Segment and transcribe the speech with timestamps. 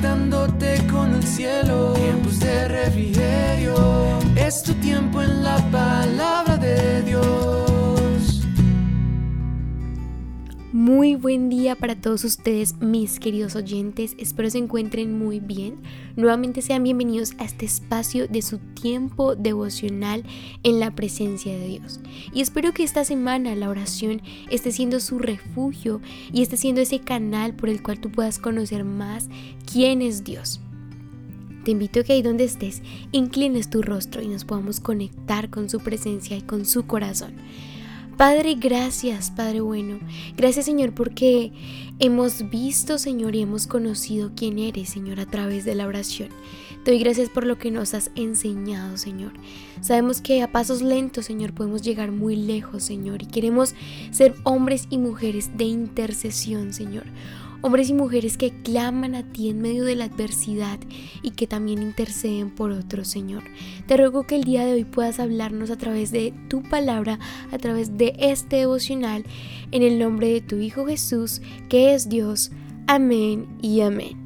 [0.00, 1.92] conectándote con el cielo.
[1.92, 6.49] Tiempos de refrigerio, es tu tiempo en la palabra
[10.72, 14.14] Muy buen día para todos ustedes, mis queridos oyentes.
[14.18, 15.78] Espero se encuentren muy bien.
[16.14, 20.22] Nuevamente sean bienvenidos a este espacio de su tiempo devocional
[20.62, 21.98] en la presencia de Dios.
[22.32, 26.00] Y espero que esta semana la oración esté siendo su refugio
[26.32, 29.28] y esté siendo ese canal por el cual tú puedas conocer más
[29.72, 30.60] quién es Dios.
[31.64, 35.68] Te invito a que ahí donde estés, inclines tu rostro y nos podamos conectar con
[35.68, 37.32] su presencia y con su corazón.
[38.20, 39.98] Padre, gracias, Padre bueno.
[40.36, 41.52] Gracias, Señor, porque
[42.00, 46.28] hemos visto, Señor, y hemos conocido quién eres, Señor, a través de la oración.
[46.84, 49.32] Te doy gracias por lo que nos has enseñado, Señor.
[49.80, 53.74] Sabemos que a pasos lentos, Señor, podemos llegar muy lejos, Señor, y queremos
[54.10, 57.06] ser hombres y mujeres de intercesión, Señor
[57.62, 60.78] hombres y mujeres que claman a ti en medio de la adversidad
[61.22, 63.44] y que también interceden por otros, Señor.
[63.86, 67.18] Te ruego que el día de hoy puedas hablarnos a través de tu palabra,
[67.52, 69.24] a través de este devocional,
[69.72, 72.50] en el nombre de tu Hijo Jesús, que es Dios.
[72.86, 74.18] Amén y amén.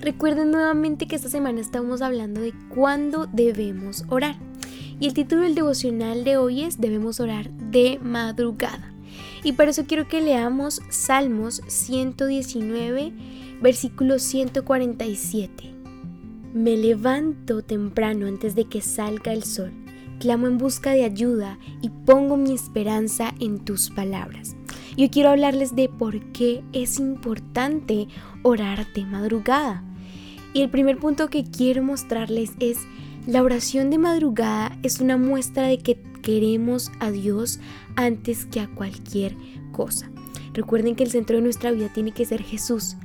[0.00, 4.36] Recuerden nuevamente que esta semana estamos hablando de cuándo debemos orar.
[5.00, 8.97] Y el título del devocional de hoy es Debemos orar de madrugada.
[9.44, 13.12] Y por eso quiero que leamos Salmos 119,
[13.60, 15.74] versículo 147.
[16.54, 19.72] Me levanto temprano antes de que salga el sol,
[20.18, 24.56] clamo en busca de ayuda y pongo mi esperanza en tus palabras.
[24.96, 28.08] Yo quiero hablarles de por qué es importante
[28.42, 29.84] orar de madrugada.
[30.52, 32.78] Y el primer punto que quiero mostrarles es
[33.28, 37.60] la oración de madrugada es una muestra de que queremos a Dios
[37.96, 39.36] antes que a cualquier
[39.72, 40.10] cosa.
[40.52, 42.96] Recuerden que el centro de nuestra vida tiene que ser Jesús.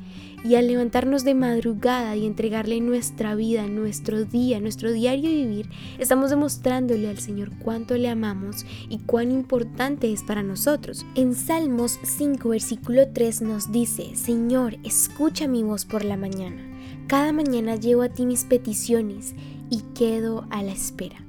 [0.44, 5.70] Y al levantarnos de madrugada y entregarle nuestra vida, nuestro día, nuestro diario vivir,
[6.00, 11.06] estamos demostrándole al Señor cuánto le amamos y cuán importante es para nosotros.
[11.16, 16.62] En Salmos 5, versículo 3 nos dice, Señor, escucha mi voz por la mañana.
[17.08, 19.36] Cada mañana llevo a ti mis peticiones
[19.70, 21.24] y quedo a la espera.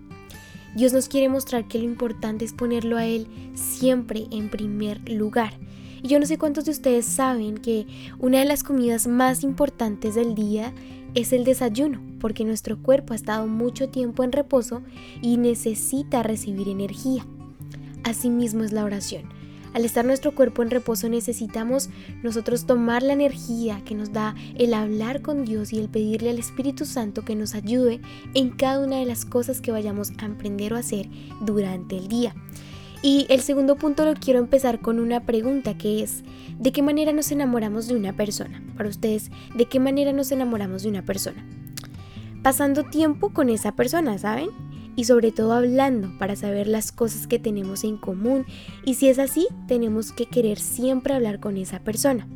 [0.75, 5.55] Dios nos quiere mostrar que lo importante es ponerlo a Él siempre en primer lugar.
[6.03, 7.87] Y yo no sé cuántos de ustedes saben que
[8.19, 10.75] una de las comidas más importantes del día
[11.15, 14.83] es el desayuno, porque nuestro cuerpo ha estado mucho tiempo en reposo
[15.23, 17.25] y necesita recibir energía.
[18.03, 19.23] Asimismo es la oración.
[19.75, 21.91] Al estar nuestro cuerpo en reposo necesitamos
[22.23, 26.39] nosotros tomar la energía que nos da el hablar con Dios y el pedirle al
[26.39, 28.01] Espíritu Santo que nos ayude
[28.35, 31.09] en cada una de las cosas que vayamos a emprender o hacer
[31.41, 32.37] durante el día.
[33.03, 36.23] Y el segundo punto lo quiero empezar con una pregunta que es,
[36.59, 38.63] ¿de qué manera nos enamoramos de una persona?
[38.77, 41.45] Para ustedes, ¿de qué manera nos enamoramos de una persona?
[42.45, 44.51] Pasando tiempo con esa persona, ¿saben?
[44.97, 48.47] Y sobre todo hablando para saber las cosas que tenemos en común
[48.85, 52.27] y si es así, tenemos que querer siempre hablar con esa persona.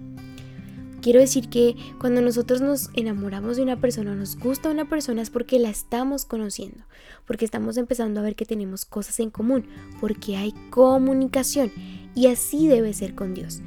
[1.00, 5.30] Quiero decir que cuando nosotros nos enamoramos de una persona, nos gusta una persona es
[5.30, 6.84] porque la estamos conociendo,
[7.24, 9.64] porque estamos empezando a ver que tenemos cosas en común,
[10.00, 11.70] porque hay comunicación
[12.16, 13.60] y así debe ser con Dios.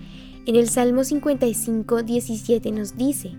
[0.46, 3.32] En el Salmo 55, 17 nos dice,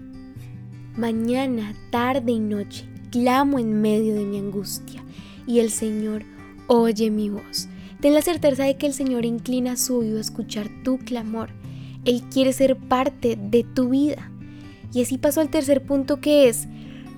[0.97, 5.03] Mañana, tarde y noche, clamo en medio de mi angustia
[5.47, 6.25] y el Señor
[6.67, 7.69] oye mi voz.
[8.01, 11.51] Ten la certeza de que el Señor inclina su oído a escuchar tu clamor.
[12.05, 14.31] Él quiere ser parte de tu vida.
[14.93, 16.67] Y así paso al tercer punto que es,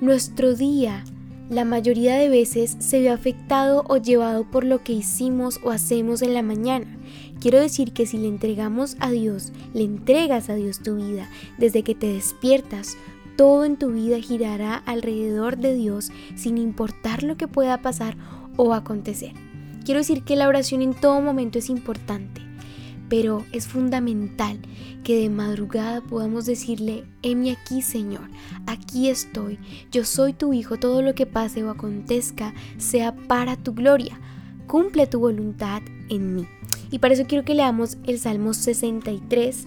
[0.01, 1.05] nuestro día
[1.51, 6.23] la mayoría de veces se ve afectado o llevado por lo que hicimos o hacemos
[6.23, 6.87] en la mañana.
[7.39, 11.83] Quiero decir que si le entregamos a Dios, le entregas a Dios tu vida desde
[11.83, 12.97] que te despiertas,
[13.37, 18.17] todo en tu vida girará alrededor de Dios sin importar lo que pueda pasar
[18.56, 19.33] o acontecer.
[19.84, 22.41] Quiero decir que la oración en todo momento es importante,
[23.09, 24.59] pero es fundamental
[25.03, 28.31] que de madrugada podamos decirle, heme aquí Señor,
[28.67, 29.59] aquí estoy,
[29.93, 34.19] yo soy tu Hijo, todo lo que pase o acontezca sea para tu gloria,
[34.67, 36.47] cumple tu voluntad en mí.
[36.91, 39.67] Y para eso quiero que leamos el Salmo 63,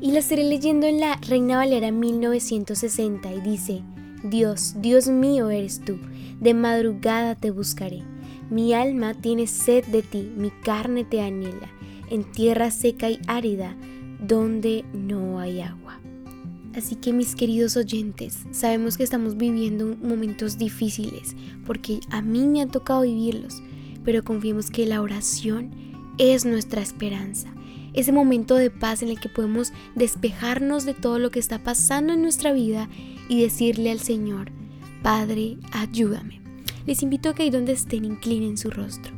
[0.00, 3.82] y la estaré leyendo en la Reina Valera 1960 y dice,
[4.24, 5.98] Dios, Dios mío eres tú,
[6.40, 8.02] de madrugada te buscaré.
[8.50, 11.70] Mi alma tiene sed de ti, mi carne te anhela,
[12.08, 13.76] en tierra seca y árida,
[14.26, 16.00] donde no hay agua.
[16.74, 21.36] Así que mis queridos oyentes, sabemos que estamos viviendo momentos difíciles,
[21.66, 23.62] porque a mí me han tocado vivirlos,
[24.04, 25.70] pero confiemos que la oración
[26.16, 27.52] es nuestra esperanza
[27.94, 32.12] ese momento de paz en el que podemos despejarnos de todo lo que está pasando
[32.12, 32.88] en nuestra vida
[33.28, 34.50] y decirle al Señor,
[35.02, 36.40] Padre, ayúdame.
[36.86, 39.12] Les invito a que ahí donde estén inclinen su rostro.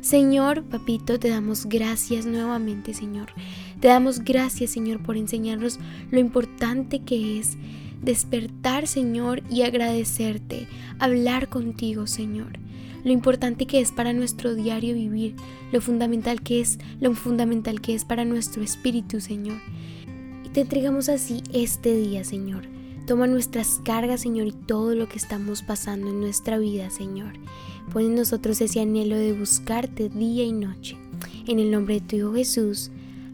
[0.00, 3.32] Señor, papito, te damos gracias nuevamente, Señor.
[3.80, 5.78] Te damos gracias, Señor, por enseñarnos
[6.10, 7.56] lo importante que es
[8.02, 10.68] despertar, Señor, y agradecerte,
[10.98, 12.58] hablar contigo, Señor.
[13.04, 15.36] Lo importante que es para nuestro diario vivir,
[15.72, 19.58] lo fundamental que es, lo fundamental que es para nuestro espíritu, Señor.
[20.44, 22.66] Y te entregamos así este día, Señor.
[23.06, 27.34] Toma nuestras cargas, Señor, y todo lo que estamos pasando en nuestra vida, Señor.
[27.92, 30.96] Pon en nosotros ese anhelo de buscarte día y noche.
[31.46, 32.90] En el nombre de tu Hijo Jesús.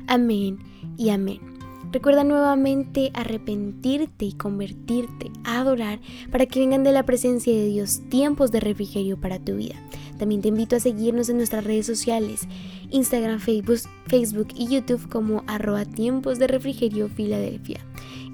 [0.08, 0.58] Amén
[0.96, 1.50] y amén.
[1.92, 6.00] Recuerda nuevamente arrepentirte y convertirte, a adorar,
[6.31, 9.75] para que vengan de la presencia de Dios tiempos de refrigerio para tu vida.
[10.16, 12.46] También te invito a seguirnos en nuestras redes sociales,
[12.90, 17.81] Instagram, Facebook, Facebook y YouTube como arroba tiempos de refrigerio Filadelfia.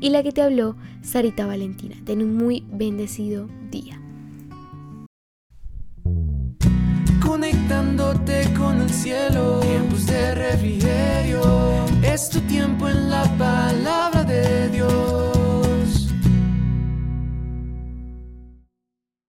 [0.01, 1.97] Y la que te habló, Sarita Valentina.
[2.05, 3.99] Ten un muy bendecido día.
[7.25, 11.56] Conectándote con el cielo, tiempos de refrigerio
[12.17, 14.16] es tu tiempo en la palabra